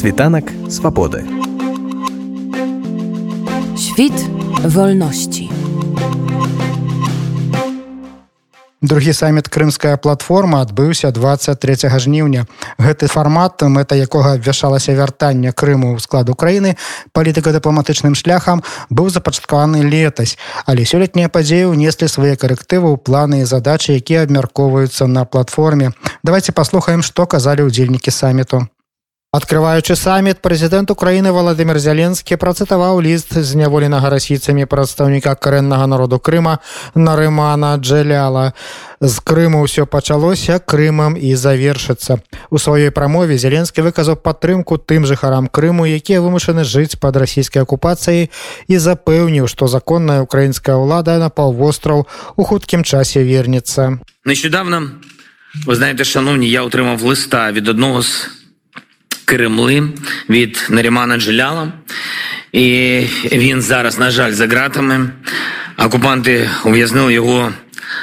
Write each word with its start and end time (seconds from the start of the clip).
Світанак 0.00 0.44
свабоды. 0.70 1.24
Świt 3.76 4.16
wolności. 4.64 5.50
Другі 8.82 9.12
саміт 9.12 9.48
крымская 9.48 9.96
платформа 9.96 10.62
адбыўся 10.64 11.12
23 11.12 12.00
жніўня. 12.00 12.46
Гэты 12.78 13.12
фармат, 13.12 13.60
мэта 13.62 13.92
якога 13.92 14.32
абвяшалася 14.40 14.96
вяртання 14.96 15.52
Крыму 15.52 15.92
ў 15.92 16.00
склад 16.00 16.32
Украіны 16.32 16.80
палітыка-дыпламатычным 17.12 18.16
шляхам 18.16 18.64
быў 18.88 19.12
запачаткаваны 19.12 19.84
летась, 19.84 20.38
але 20.64 20.88
сёлетнія 20.88 21.28
падзеі 21.28 21.76
ўнеслі 21.76 22.08
свае 22.08 22.40
карэктывы 22.40 22.88
ў 22.88 22.96
планы 22.96 23.44
і 23.44 23.48
задачы, 23.52 24.00
якія 24.00 24.24
абмяркоўваюцца 24.24 25.04
на 25.04 25.28
платформе. 25.28 25.92
Давайте 26.24 26.56
паслухаем, 26.56 27.04
што 27.04 27.28
казалі 27.28 27.68
ўдзельнікі 27.68 28.08
саміту. 28.08 28.64
Адкрываючы 29.35 29.99
саміт 29.99 30.39
прэзідэнт 30.39 30.91
Украіны 30.95 31.27
Владимир 31.35 31.75
Зяленскі 31.75 32.39
працытаваў 32.39 33.03
ліст 33.03 33.35
зняволенага 33.35 34.07
расійцамі 34.07 34.63
прадстаўніка 34.63 35.35
карэннага 35.35 35.91
народу 35.91 36.23
Крыма 36.23 36.63
Нарымана 36.95 37.75
Джэляла. 37.75 38.55
З 39.03 39.19
Крыму 39.19 39.59
ўсё 39.67 39.83
пачалося 39.91 40.63
Крымам 40.63 41.19
і 41.19 41.35
завершыцца. 41.35 42.23
У 42.47 42.55
сваёй 42.55 42.95
прамове 42.95 43.35
Зеленскі 43.35 43.83
выказаў 43.83 44.15
падтрымку 44.23 44.79
тым 44.79 45.03
жыхарам 45.03 45.51
Крыму, 45.51 45.83
якія 45.83 46.23
вымушаны 46.23 46.63
жыць 46.63 46.95
пад 46.95 47.19
расійскай 47.19 47.67
акупацыяй 47.67 48.31
і 48.71 48.75
запэўніў, 48.79 49.51
што 49.51 49.67
законная 49.67 50.23
украінская 50.23 50.79
ўлада 50.79 51.19
на 51.19 51.27
паўвостраў 51.27 52.07
у 52.39 52.41
хуткім 52.47 52.87
часе 52.87 53.19
вернецца. 53.19 53.99
Нещодавно 54.23 54.95
ви 55.67 55.75
знаєте, 55.75 56.03
шановні, 56.03 56.49
я 56.49 56.63
отримав 56.63 57.03
листа 57.03 57.51
від 57.51 57.67
одного 57.67 58.01
з 58.01 58.31
Кремли 59.30 59.88
від 60.30 60.66
Нарімана 60.70 61.16
Джеляла. 61.16 61.72
І 62.52 63.00
він 63.32 63.62
зараз, 63.62 63.98
на 63.98 64.10
жаль, 64.10 64.32
за 64.32 64.46
ґратами. 64.46 65.10
Окупанти 65.78 66.50
ув'язнили 66.64 67.12
його 67.12 67.52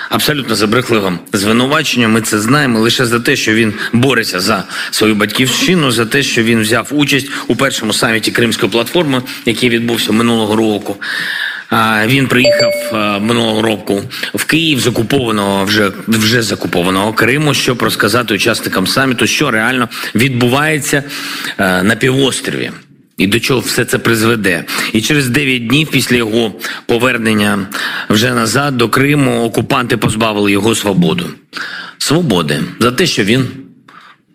абсолютно 0.10 0.56
забрехливим 0.56 1.20
звинуваченням. 1.34 2.12
Ми 2.12 2.22
це 2.22 2.40
знаємо 2.40 2.80
лише 2.80 3.06
за 3.06 3.20
те, 3.20 3.36
що 3.36 3.54
він 3.54 3.74
бореться 3.94 4.40
за 4.40 4.64
свою 4.92 5.16
батьківщину, 5.16 5.92
за 5.92 6.06
те, 6.06 6.24
що 6.24 6.44
він 6.44 6.62
взяв 6.62 6.88
участь 6.92 7.32
у 7.48 7.56
першому 7.56 7.94
саміті 7.94 8.32
Кримської 8.32 8.72
платформи, 8.72 9.22
який 9.46 9.70
відбувся 9.70 10.12
минулого 10.12 10.56
року. 10.56 10.96
Він 12.06 12.28
приїхав 12.28 12.74
минулого 13.22 13.62
року 13.62 14.02
в 14.34 14.46
Київ 14.46 14.80
з 14.80 14.88
окупованого 14.88 15.66
вже 15.66 15.92
вже 16.08 16.42
закупованого 16.42 17.14
Криму, 17.14 17.54
щоб 17.54 17.82
розказати 17.82 18.34
учасникам 18.34 18.88
саміту, 18.88 19.28
що 19.28 19.52
реально 19.52 19.90
відбувається 20.16 21.04
на 21.58 21.96
півострові. 22.00 22.72
І 23.18 23.28
до 23.28 23.40
чого 23.40 23.60
все 23.60 23.86
це 23.86 23.98
призведе, 23.98 24.64
і 24.94 25.02
через 25.02 25.30
9 25.30 25.68
днів 25.68 25.88
після 25.92 26.16
його 26.16 26.54
повернення 26.86 27.68
вже 28.10 28.34
назад 28.34 28.78
до 28.78 28.90
Криму 28.90 29.44
окупанти 29.44 29.98
позбавили 29.98 30.52
його 30.52 30.76
свободу, 30.76 31.30
свободи 31.98 32.64
за 32.80 32.92
те, 32.92 33.06
що 33.06 33.24
він 33.24 33.48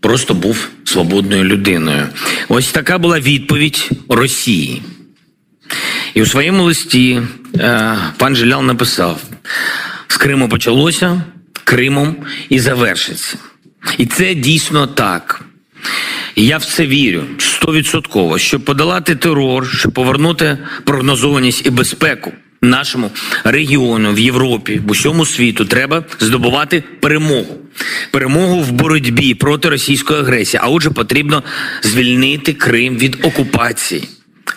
просто 0.01 0.35
був 0.35 0.69
свободною 0.85 1.45
людиною. 1.45 2.07
Ось 2.49 2.69
така 2.69 2.99
була 2.99 3.21
відповідь 3.21 3.91
Росії. 4.09 4.83
І 6.15 6.23
у 6.23 6.27
своєму 6.27 6.63
листі 6.63 7.23
е, 7.57 7.97
пан 8.17 8.37
Жилял 8.37 8.63
написав: 8.63 9.23
з 10.09 10.17
Криму 10.17 10.49
почалося, 10.49 11.23
Кримом 11.65 12.17
і 12.49 12.61
завершиться. 12.61 13.37
І 13.99 14.07
це 14.07 14.35
дійсно 14.35 14.87
так. 14.87 15.45
Я 16.37 16.59
в 16.59 16.65
це 16.65 16.87
вірю 16.87 17.23
стовідсотково, 17.39 18.39
щоб 18.39 18.65
подолати 18.65 19.17
терор, 19.17 19.69
щоб 19.69 19.93
повернути 19.93 20.59
прогнозованість 20.85 21.67
і 21.67 21.71
безпеку 21.71 22.33
нашому 22.63 23.11
регіону 23.45 24.13
в 24.13 24.19
Європі, 24.19 24.81
в 24.87 24.91
усьому 24.91 25.27
світу, 25.27 25.65
треба 25.65 26.05
здобувати 26.21 26.85
перемогу. 27.01 27.59
Перемогу 28.11 28.61
в 28.61 28.73
боротьбі 28.73 29.35
проти 29.35 29.69
російської 29.69 30.21
агресії. 30.21 30.61
А 30.65 30.69
отже, 30.69 30.91
потрібно 30.91 31.43
звільнити 31.83 32.53
Крим 32.53 32.99
від 32.99 33.19
окупації. 33.23 34.09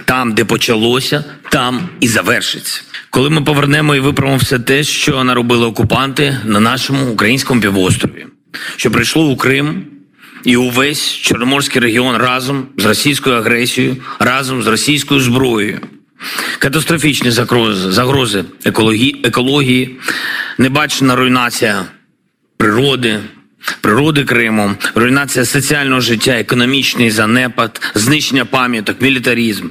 Там, 0.05 0.33
де 0.33 0.45
почалося, 0.45 1.23
там 1.49 1.89
і 1.99 2.07
завершиться. 2.07 2.81
Коли 3.09 3.29
ми 3.29 3.41
повернемо 3.41 3.95
і 3.95 3.99
виправимо 3.99 4.37
все 4.37 4.59
те, 4.59 4.83
що 4.83 5.23
наробили 5.23 5.65
окупанти 5.65 6.37
на 6.43 6.59
нашому 6.59 7.11
українському 7.11 7.61
півострові, 7.61 8.25
що 8.75 8.91
прийшло 8.91 9.29
у 9.29 9.37
Крим 9.37 9.85
і 10.43 10.57
увесь 10.57 11.11
Чорноморський 11.11 11.81
регіон 11.81 12.15
разом 12.15 12.67
з 12.77 12.85
російською 12.85 13.35
агресією, 13.35 13.97
разом 14.19 14.63
з 14.63 14.67
російською 14.67 15.19
зброєю. 15.19 15.79
Катастрофічні 16.59 17.31
загрози, 17.31 17.91
загрози 17.91 18.43
екології, 18.65 19.21
екології, 19.23 19.95
небачена 20.57 21.15
руйнація 21.15 21.85
природи, 22.57 23.19
природи 23.81 24.23
Криму, 24.23 24.75
руйнація 24.95 25.45
соціального 25.45 26.01
життя, 26.01 26.31
економічний 26.31 27.11
занепад, 27.11 27.91
знищення 27.95 28.45
пам'яток, 28.45 29.01
мілітарізм. 29.01 29.67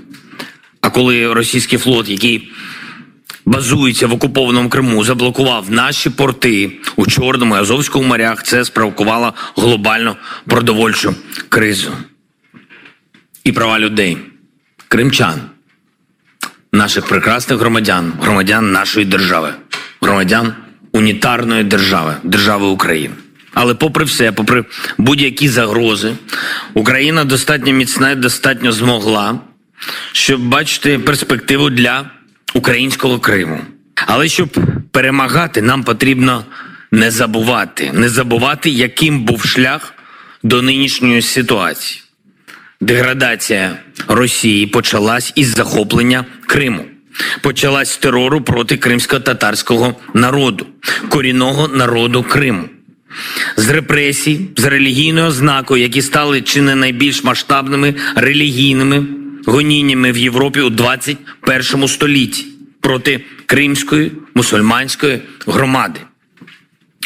А 0.85 0.91
коли 0.91 1.33
російський 1.33 1.79
флот, 1.79 2.09
який 2.09 2.49
базується 3.47 4.07
в 4.07 4.13
окупованому 4.13 4.69
Криму, 4.69 5.05
заблокував 5.05 5.71
наші 5.71 6.11
порти 6.11 6.73
у 6.97 7.07
Чорному 7.07 7.57
і 7.57 7.59
Азовському 7.59 8.09
морях, 8.09 8.43
це 8.43 8.65
спровокувало 8.65 9.35
глобальну 9.57 10.17
продовольчу 10.47 11.15
кризу 11.49 11.93
і 13.45 13.53
права 13.53 13.79
людей, 13.79 14.19
кримчан, 14.89 15.41
наших 16.73 17.07
прекрасних 17.07 17.59
громадян, 17.59 18.13
громадян 18.21 18.73
нашої 18.73 19.07
держави, 19.07 19.55
громадян 20.01 20.55
унітарної 20.93 21.65
держави, 21.65 22.17
держави 22.23 22.67
України. 22.67 23.15
Але, 23.55 23.75
попри 23.75 24.05
все, 24.05 24.33
попри 24.33 24.65
будь-які 24.99 25.49
загрози, 25.49 26.13
Україна 26.75 27.25
достатньо 27.25 27.73
міцна 27.73 28.11
і 28.11 28.17
достатньо 28.17 28.73
змогла, 28.73 29.41
щоб 30.15 30.41
бачити 30.41 30.99
перспективу 30.99 31.71
для 31.71 32.11
українського 32.55 33.19
Криму. 33.19 33.61
Але 34.07 34.29
щоб 34.29 34.59
перемагати, 34.91 35.63
нам 35.63 35.85
потрібно 35.85 36.45
не 36.91 37.11
забувати, 37.11 37.91
не 37.93 38.09
забувати, 38.09 38.71
яким 38.71 39.25
був 39.25 39.45
шлях 39.45 39.95
до 40.43 40.63
нинішньої 40.63 41.23
ситуації. 41.23 42.03
Деградація 42.81 43.77
Росії 44.09 44.67
почалась 44.67 45.33
із 45.35 45.49
захоплення 45.49 46.25
Криму. 46.47 46.85
Почалась 47.41 47.97
терору 47.97 48.41
проти 48.41 48.77
кримсько-татарського 48.77 49.95
народу, 50.15 50.67
корінного 51.09 51.69
народу 51.69 52.23
Криму 52.23 52.65
з 53.57 53.69
репресій, 53.69 54.41
з 54.57 54.65
релігійною 54.65 55.27
ознакою, 55.27 55.83
які 55.83 56.03
стали 56.03 56.43
чи 56.43 56.63
не 56.63 56.75
найбільш 56.75 57.25
масштабними 57.25 57.95
релігійними 58.17 59.07
гоніннями 59.47 60.13
в 60.13 60.17
Європі 60.17 60.61
у 60.61 60.71
21 60.71 61.89
столітті 61.89 62.47
проти 62.81 63.25
кримської 63.47 64.13
мусульманської 64.35 65.21
громади. 65.47 66.01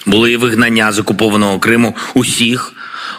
Були 0.06 0.36
вигнання 0.36 0.92
з 0.92 0.98
окупованого 0.98 1.58
Криму 1.58 1.96
усіх, 2.14 2.72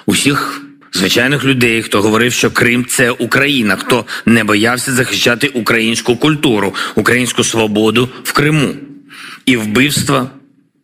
усіх 0.06 0.62
звичайних 0.91 1.46
людей, 1.46 1.81
хто 1.81 2.02
говорив, 2.02 2.34
що 2.34 2.52
Крим 2.52 2.85
це 2.85 3.12
Україна, 3.12 3.75
хто 3.75 4.06
не 4.25 4.44
боявся 4.44 4.91
захищати 4.91 5.47
українську 5.47 6.16
культуру, 6.16 6.75
українську 6.96 7.44
свободу 7.44 8.09
в 8.24 8.34
Криму 8.34 8.74
і 9.46 9.57
вбивства 9.57 10.30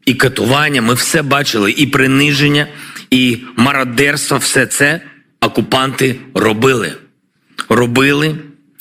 і 0.06 0.14
катування. 0.14 0.82
Ми 0.82 0.94
все 0.94 1.22
бачили, 1.22 1.72
і 1.78 1.86
приниження, 1.86 2.68
і 3.12 3.38
мародерство. 3.56 4.38
Все 4.38 4.66
це 4.66 5.02
окупанти 5.42 6.16
робили. 6.34 6.94
Робили 7.70 8.36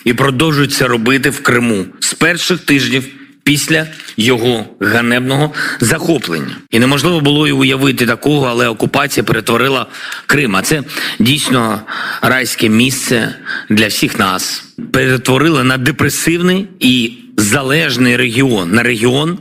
і 0.04 0.14
продовжують 0.14 0.72
це 0.72 0.86
робити 0.86 1.30
в 1.30 1.42
Криму 1.42 1.86
з 2.00 2.14
перших 2.14 2.58
тижнів 2.60 3.04
після 3.44 3.86
його 4.16 4.66
ганебного 4.80 5.52
захоплення. 5.80 6.56
І 6.70 6.78
неможливо 6.78 7.20
було 7.20 7.48
й 7.48 7.50
уявити 7.50 8.06
такого, 8.06 8.46
але 8.46 8.68
окупація 8.68 9.24
перетворила 9.24 9.86
Крим. 10.26 10.56
А 10.56 10.62
це 10.62 10.82
дійсно 11.18 11.80
райське 12.22 12.68
місце 12.68 13.34
для 13.70 13.86
всіх 13.86 14.18
нас. 14.18 14.64
Перетворили 14.92 15.64
на 15.64 15.78
депресивний 15.78 16.68
і 16.80 17.12
залежний 17.36 18.16
регіон, 18.16 18.70
на 18.70 18.82
регіон 18.82 19.38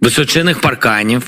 височених 0.00 0.60
парканів, 0.60 1.22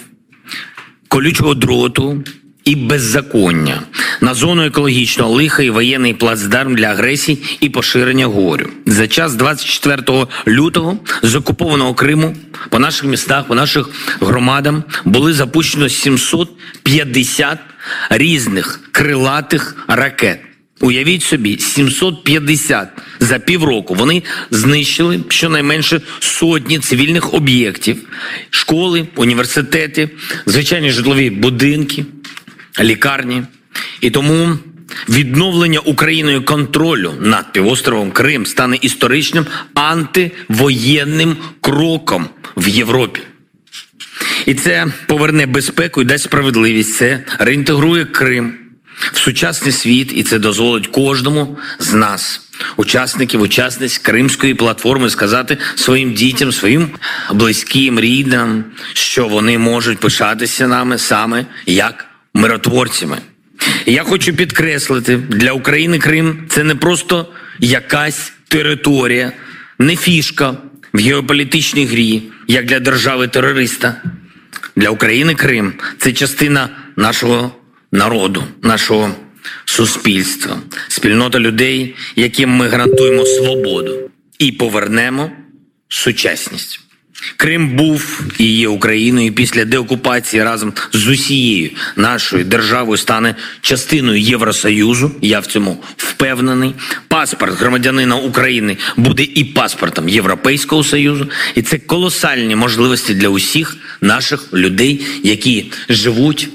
колючого 1.08 1.54
дроту 1.54 2.24
і 2.69 2.76
беззаконня 2.76 3.82
на 4.20 4.35
зону 4.35 4.65
екологічного 4.65 5.32
лиха 5.32 5.62
і 5.62 5.70
воєнний 5.70 6.15
плацдарм 6.15 6.75
для 6.75 6.87
агресії 6.87 7.38
і 7.61 7.69
поширення 7.69 8.26
горю. 8.26 8.69
За 8.87 9.09
час 9.09 9.35
24 9.35 10.26
лютого 10.47 10.99
з 11.23 11.35
окупованого 11.35 11.94
Криму 11.94 12.37
по 12.69 12.79
наших 12.79 13.05
містах, 13.05 13.47
по 13.47 13.55
наших 13.55 13.88
громадам 14.20 14.85
були 15.05 15.32
запущено 15.32 15.88
750 15.88 17.59
різних 18.11 18.81
крилатих 18.93 19.76
ракет. 19.88 20.41
Уявіть 20.81 21.23
собі, 21.23 21.59
750 21.59 22.88
за 23.20 23.38
півроку. 23.38 23.94
Вони 23.94 24.23
знищили 24.50 25.20
щонайменше 25.29 26.00
сотні 26.20 26.79
цивільних 26.79 27.35
об'єктів, 27.35 27.97
школи, 28.50 29.06
університети, 29.17 30.11
звичайні 30.47 30.91
житлові 30.91 31.31
будинки, 31.31 32.05
лікарні. 32.81 33.43
І 34.00 34.11
тому 34.11 34.59
відновлення 35.09 35.81
Україною 35.81 36.44
контролю 36.44 37.12
над 37.20 37.53
півостровом 37.53 38.11
Крим 38.11 38.47
стане 38.47 38.79
історичним 38.81 39.47
антивоєнним 39.75 41.37
кроком 41.61 42.29
в 42.56 42.69
Європі. 42.69 43.20
І 44.47 44.55
це 44.55 44.87
поверне 45.06 45.47
безпеку 45.47 46.03
і 46.03 46.05
дасть 46.05 46.25
справедливість. 46.25 46.94
Це 46.94 47.25
реінтегрує 47.38 48.05
Крим 48.05 48.55
в 49.12 49.19
сучасний 49.19 49.73
світ, 49.73 50.12
і 50.15 50.23
це 50.23 50.38
дозволить 50.38 50.87
кожному 50.87 51.59
з 51.79 51.93
нас, 51.93 52.41
учасників, 52.76 53.41
учасниць 53.41 53.99
Кримської 53.99 54.55
платформи, 54.55 55.11
сказати 55.11 55.59
своїм 55.75 56.15
дітям, 56.15 56.53
своїм 56.53 56.91
близьким, 57.32 58.00
рідним, 58.00 58.65
що 58.93 59.29
вони 59.29 59.59
можуть 59.59 59.99
пишатися 59.99 60.69
нами 60.69 60.99
саме 60.99 61.47
як 61.67 62.07
миротворцями. 62.34 63.19
Я 63.86 64.04
хочу 64.04 64.34
підкреслити, 64.34 65.16
для 65.16 65.52
України 65.52 65.98
Крим 65.98 66.46
це 66.48 66.64
не 66.64 66.75
просто 66.75 67.26
якась 67.58 68.32
територія, 68.48 69.32
не 69.78 69.96
фішка 69.96 70.56
в 70.92 70.98
геополітичній 70.98 71.86
грі, 71.86 72.22
як 72.48 72.66
для 72.66 72.80
держави-терориста. 72.80 74.02
Для 74.76 74.90
України 74.90 75.34
Крим 75.34 75.72
це 75.98 76.12
частина 76.12 76.69
нашого 76.96 77.52
народу, 77.92 78.44
нашого 78.62 79.10
суспільства, 79.64 80.60
спільнота 80.88 81.40
людей, 81.40 81.94
яким 82.16 82.50
ми 82.50 82.69
гарантуємо 82.69 83.26
свободу 83.26 84.10
і 84.38 84.52
повернемо 84.52 85.31
сучасність. 85.88 86.88
Крим 87.37 87.76
був 87.76 88.20
і 88.38 88.44
є 88.44 88.69
Україною 88.69 89.32
після 89.32 89.65
деокупації 89.65 90.43
разом 90.43 90.73
з 90.93 91.09
усією 91.09 91.70
нашою 91.97 92.44
державою 92.44 92.99
стане 92.99 93.35
частиною 93.61 94.20
Євросоюзу. 94.20 95.11
Я 95.20 95.41
в 95.41 95.47
цьому 95.47 95.82
впевнений. 95.97 96.75
Паспорт 97.09 97.59
громадянина 97.59 98.17
України 98.17 98.76
буде 98.97 99.23
і 99.23 99.44
паспортом 99.44 100.09
Європейського 100.09 100.85
союзу, 100.85 101.31
і 101.55 101.62
це 101.62 101.79
колосальні 101.79 102.56
можливості 102.56 103.15
для 103.15 103.29
усіх 103.29 103.76
наших 104.00 104.53
людей, 104.53 105.06
які 105.23 105.73
живуть 105.88 106.49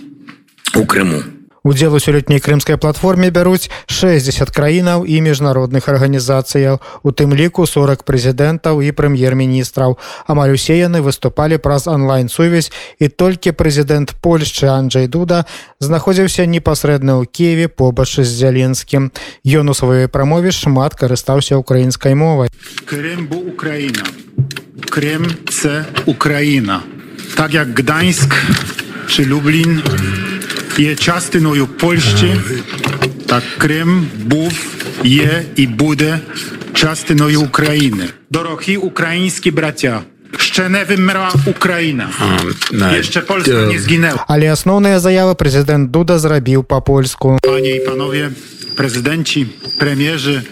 у 0.75 0.85
Криму 0.85 1.23
Удзел 1.68 1.92
у 1.92 1.98
сёлетняй 1.98 2.40
крымскай 2.40 2.78
платформе 2.78 3.28
бяруць 3.30 3.68
60 3.92 4.50
краінаў 4.54 5.04
і 5.04 5.20
міжнародных 5.20 5.88
арганізацыяў, 5.90 6.78
у 7.02 7.10
тым 7.12 7.34
ліку 7.34 7.66
40 7.66 8.08
прэзідэнтаў 8.08 8.80
і 8.80 8.88
прэм'ер-міністраў. 8.96 9.98
Амаль 10.24 10.54
усе 10.54 10.78
яны 10.78 11.02
выступалі 11.02 11.58
праз 11.58 11.84
онлайн-сувязь 11.90 12.72
і 13.02 13.08
толькі 13.12 13.52
прэзідэнт 13.52 14.16
Польшчы 14.22 14.70
Анджей 14.70 15.12
Дуда 15.12 15.44
знаходзіўся 15.82 16.46
непасрэдна 16.46 17.20
ў 17.20 17.28
Киеве 17.28 17.68
побач 17.68 18.16
з 18.16 18.30
зяленскім. 18.30 19.12
Ён 19.44 19.68
у 19.68 19.74
сваёй 19.74 20.08
прамове 20.08 20.54
шмат 20.54 20.94
карыстаўся 20.94 21.60
украінскай 21.60 22.14
мовай. 22.14 22.48
Крым 22.86 23.28
бо 23.28 23.36
Україна. 23.36 24.08
Крым 24.88 25.26
це 25.50 25.84
Україна. 26.06 26.80
Так 27.36 27.52
як 27.54 27.78
Гданськ 27.78 28.32
чи 29.08 29.24
Люблін 29.24 29.82
є 30.78 30.96
частиною 30.96 31.66
Польщі, 31.66 32.36
так 33.26 33.42
Крим 33.58 34.06
був, 34.24 34.52
є 35.04 35.44
і 35.56 35.66
буде 35.66 36.20
частиною 36.72 37.40
України. 37.42 38.04
Дорогі 38.30 38.76
українські 38.76 39.50
браття, 39.50 40.00
ще 40.38 40.68
не 40.68 40.84
вимира 40.84 41.32
Україна. 41.46 42.10
Jeszcze 42.96 43.20
Polska 43.20 43.66
nie 43.66 43.78
zginęła. 43.78 44.24
Але 44.28 44.52
асноўныя 44.52 45.00
заявы 45.00 45.34
прэзідэнт 45.34 45.90
Дуда 45.90 46.18
зрабіў 46.18 46.64
па-польску. 46.64 47.38
Panie 47.42 47.76
i 47.76 47.80
panowie 47.80 48.30
prezydenci, 48.76 49.46
premierzy, 49.78 50.42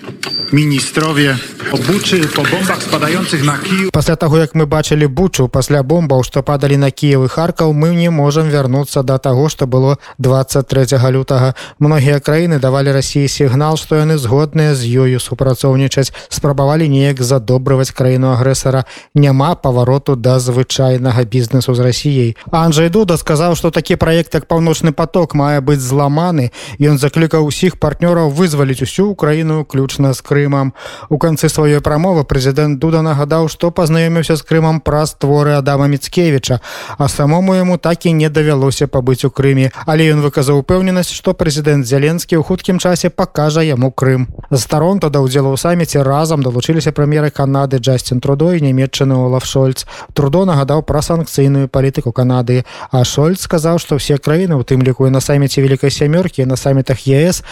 ministrowie, 0.53 1.39
po 1.71 1.79
Buczy, 1.79 2.21
po 2.29 2.43
bombach 2.43 2.83
spadających 2.83 3.45
na 3.45 3.59
Kijów, 3.59 3.91
Пасля 3.93 4.17
таго 4.17 4.39
як 4.39 4.55
мы 4.55 4.67
бачылі 4.67 5.07
бучу 5.07 5.49
пасля 5.49 5.83
бомбаў 5.83 6.23
што 6.23 6.43
падалі 6.43 6.77
на 6.77 6.91
кіев 6.91 7.25
і 7.25 7.29
харкаў 7.29 7.73
мы 7.73 7.95
не 7.97 8.11
можам 8.11 8.51
вярнуцца 8.51 9.03
да 9.03 9.19
таго 9.19 9.49
што 9.49 9.67
было 9.67 9.97
23 10.19 10.87
лютага 11.11 11.55
многія 11.79 12.21
краіны 12.21 12.59
давалі 12.61 12.93
рассіі 12.93 13.29
сігнал 13.29 13.77
што 13.77 13.97
яны 13.97 14.19
згодныя 14.19 14.75
з 14.75 14.85
ёю 14.85 15.19
супрацоўнічаць 15.19 16.13
спрабавалі 16.29 16.89
неяк 16.89 17.23
задобрываць 17.23 17.91
краіну 17.91 18.31
агрэсара 18.37 18.85
няма 19.15 19.55
павароту 19.55 20.17
да 20.17 20.39
звычайнага 20.39 21.25
бізнесу 21.25 21.75
з 21.75 21.81
рассіяй 21.81 22.37
Анджей 22.51 22.91
дуда 22.91 23.17
сказаў 23.17 23.57
што 23.57 23.71
такі 23.71 23.97
праект 23.97 24.35
як 24.35 24.47
паўночны 24.47 24.93
поток 24.93 25.35
мае 25.35 25.61
быць 25.61 25.81
зламаны 25.81 26.53
ён 26.79 26.99
заклікаў 26.99 27.47
усіх 27.49 27.81
партнёраў 27.81 28.10
вызваліць 28.11 28.83
усю 28.83 29.11
украіну 29.11 29.65
ключна 29.65 30.13
з 30.13 30.21
крымам 30.21 30.73
у 31.09 31.19
канцы 31.19 31.49
сваёй 31.49 31.81
прамовы 31.81 32.25
прэзідэнт 32.25 32.79
дуда 32.79 33.03
нагадаў 33.03 33.49
што 33.49 33.71
пазнаёміўся 33.71 34.37
з 34.37 34.43
крымам 34.43 34.81
праз 34.81 35.15
творы 35.15 35.55
адама 35.55 35.87
міцкевіча 35.87 36.61
а 36.99 37.09
самому 37.09 37.55
яму 37.55 37.79
так 37.79 38.07
і 38.07 38.13
не 38.13 38.29
давялося 38.29 38.87
пабыць 38.87 39.25
у 39.25 39.31
крыме 39.31 39.71
але 39.87 40.11
ён 40.11 40.21
выказаў 40.21 40.65
упэўненасць 40.67 41.15
што 41.15 41.35
прэзідэнт 41.35 41.87
зяленскі 41.87 42.37
ў 42.37 42.43
хуткім 42.43 42.79
часе 42.79 43.11
пакажа 43.11 43.63
яму 43.63 43.93
крым 43.93 44.27
з 44.51 44.61
старонта 44.61 45.09
да 45.09 45.23
ўдзелу 45.23 45.55
ў 45.55 45.59
саміце 45.61 46.03
разам 46.03 46.43
далучыліся 46.43 46.91
прэм'еры 46.91 47.31
канады 47.31 47.79
джасцін 47.79 48.21
трудо 48.21 48.53
і 48.53 48.61
нямметчаны 48.67 49.15
олаф 49.15 49.47
шольц 49.47 49.87
трудо 50.13 50.45
нагадаў 50.45 50.83
пра 50.83 51.03
санкцыйную 51.03 51.69
палітыку 51.69 52.11
канады 52.13 52.65
а 52.91 53.05
шольц 53.05 53.47
сказаў 53.47 53.79
што 53.79 54.03
ўсе 54.03 54.19
краіны 54.19 54.59
у 54.59 54.67
тым 54.67 54.83
ліку 54.83 55.07
і 55.07 55.15
на 55.15 55.21
саміце 55.21 55.63
вялікай 55.63 55.91
сямёркі 55.91 56.47
на 56.51 56.57
самітах 56.57 57.07
ЕС 57.07 57.45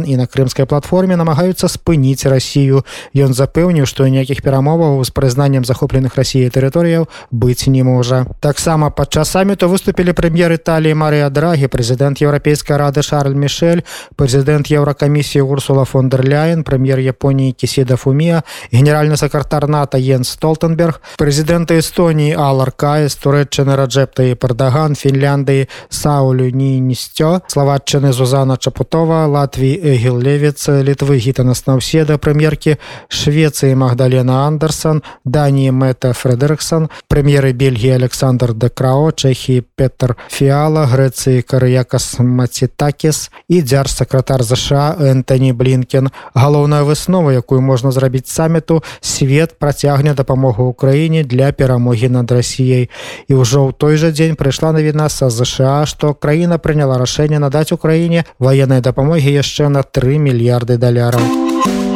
аан 0.00 0.08
і 0.08 0.16
на 0.16 0.26
крымскай 0.26 0.66
платформе 0.66 1.16
намагаюцца 1.20 1.68
спыніць 1.68 2.24
Расію 2.32 2.82
ён 3.12 3.36
запэўніў 3.36 3.84
што 3.84 4.08
ніякіх 4.08 4.40
перамоваў 4.40 5.04
з 5.04 5.12
прызнаннем 5.12 5.68
захопленых 5.68 6.16
рассіяй 6.16 6.50
тэрыторыяў 6.50 7.06
быць 7.30 7.68
не 7.68 7.84
можа 7.84 8.24
таксама 8.40 8.90
падчас 8.90 9.36
саміту 9.36 9.68
выступілі 9.68 10.16
прэм'ер 10.16 10.56
італіі 10.56 10.96
Марыя 10.96 11.28
драгі 11.30 11.68
прэзідэнт 11.68 12.24
еўрапейскай 12.24 12.80
рады 12.80 13.04
Шарль 13.04 13.36
мішель 13.36 13.84
прэзідэнт 14.16 14.72
еўракамісіі 14.72 15.44
урсула 15.44 15.84
фон 15.84 16.08
дер 16.08 16.24
ляйен 16.24 16.64
прэм'ер 16.64 17.02
японіі 17.04 17.52
кісіда 17.52 17.96
фумія 18.00 18.42
генеральны 18.72 19.16
сакратар 19.16 19.68
нато 19.68 20.00
ен 20.00 20.24
столтенберг 20.24 21.00
прэзідэнты 21.20 21.78
эстоніі 21.82 22.36
алар 22.40 22.72
каес 22.72 23.16
турэччыны 23.20 23.76
раджэпта 23.76 24.30
і 24.30 24.38
пардаган 24.40 24.96
фінляндыі 24.96 25.68
саулю 25.88 26.48
нінісцё 26.50 27.40
славатчыны 27.52 28.12
зузана 28.12 28.56
чапутова 28.56 29.26
латвіі 29.26 29.89
эгил 29.90 30.22
левіц 30.22 30.68
літвы 30.68 31.18
гітанас 31.18 31.66
наўседа 31.66 32.18
прэм'еркі 32.22 32.76
швецыі 33.08 33.74
магдалена 33.74 34.46
андерсон 34.46 35.02
даніі 35.24 35.74
мэта 35.74 36.12
фредериксон 36.12 36.88
прэм'еры 37.10 37.50
бельгіі 37.52 37.96
александр 37.98 38.54
дэкрао 38.54 39.10
чэхі 39.10 39.62
петр 39.74 40.16
фіала 40.30 40.86
грэцыі 40.86 41.42
карыякас 41.42 42.20
мацітакіс 42.20 43.30
і 43.48 43.62
дзярж-сакратар 43.62 44.42
ЗША 44.42 44.96
энтоні 45.00 45.52
блінкен 45.52 46.10
галоўная 46.34 46.82
выснова 46.82 47.30
якую 47.30 47.60
можна 47.60 47.92
зрабіць 47.94 48.28
саміту 48.28 48.82
свет 49.00 49.58
працягне 49.58 50.14
дапамогу 50.14 50.68
ўкраіне 50.74 51.24
для 51.24 51.52
перамогі 51.52 52.08
над 52.12 52.32
расіяй 52.32 52.90
і 53.28 53.32
ўжо 53.34 53.70
ў 53.70 53.72
той 53.72 53.96
жа 53.96 54.10
дзень 54.10 54.36
прыйшла 54.36 54.74
навіна 54.76 55.08
са 55.08 55.30
ЗША 55.30 55.86
што 55.86 56.12
краіна 56.14 56.58
прыняла 56.58 56.98
рашэнне 56.98 57.38
надаць 57.38 57.72
украіне 57.72 58.26
ваеннай 58.38 58.82
дапамогі 58.82 59.30
яшчэ 59.30 59.68
на 59.70 59.79
3 59.80 60.18
мільярды 60.20 60.76
даляраў 60.76 61.22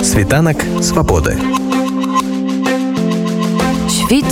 Світанак 0.01 0.65
свабоды. 0.81 1.37
Świt 3.97 4.25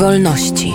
wolności. 0.00 0.72